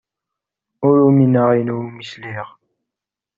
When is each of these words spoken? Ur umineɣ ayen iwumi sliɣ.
Ur 0.87 0.95
umineɣ 1.07 1.47
ayen 1.53 1.71
iwumi 1.73 2.03
sliɣ. 2.11 2.47